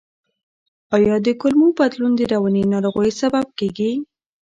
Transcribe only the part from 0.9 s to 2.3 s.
آیا د کولمو بدلون د